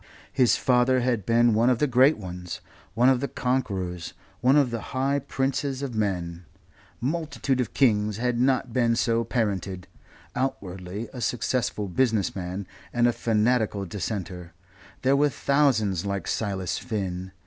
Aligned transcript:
His 0.33 0.55
father 0.57 1.01
had 1.01 1.27
been 1.27 1.53
one 1.53 1.69
of 1.69 1.77
the 1.77 1.85
great 1.85 2.17
ones, 2.17 2.59
one 2.95 3.07
of 3.07 3.19
the 3.19 3.27
conquerors, 3.27 4.15
one 4.39 4.55
of 4.55 4.71
the 4.71 4.81
high 4.97 5.19
princes 5.19 5.83
of 5.83 5.93
men. 5.93 6.43
Multitudes 6.99 7.61
of 7.61 7.75
kings 7.75 8.17
had 8.17 8.39
not 8.39 8.73
been 8.73 8.95
so 8.95 9.23
parented. 9.23 9.83
Outwardly 10.35 11.07
a 11.13 11.21
successful 11.21 11.87
business 11.87 12.35
man 12.35 12.65
and 12.91 13.05
a 13.07 13.13
fanatical 13.13 13.85
Dissenter 13.85 14.53
there 15.03 15.15
were 15.15 15.29
thousands 15.29 16.03
like 16.03 16.25
Silas 16.27 16.79
Finn. 16.79 17.31